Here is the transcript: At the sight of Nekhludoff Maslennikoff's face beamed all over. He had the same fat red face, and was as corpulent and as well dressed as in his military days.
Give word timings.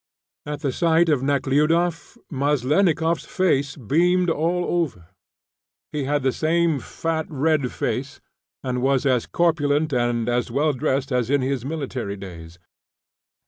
At 0.47 0.61
the 0.61 0.71
sight 0.71 1.09
of 1.09 1.21
Nekhludoff 1.21 2.17
Maslennikoff's 2.31 3.23
face 3.25 3.75
beamed 3.75 4.31
all 4.31 4.65
over. 4.65 5.09
He 5.91 6.05
had 6.05 6.23
the 6.23 6.31
same 6.31 6.79
fat 6.79 7.27
red 7.29 7.71
face, 7.71 8.19
and 8.63 8.81
was 8.81 9.05
as 9.05 9.27
corpulent 9.27 9.93
and 9.93 10.27
as 10.27 10.49
well 10.49 10.73
dressed 10.73 11.11
as 11.11 11.29
in 11.29 11.41
his 11.43 11.63
military 11.65 12.17
days. 12.17 12.57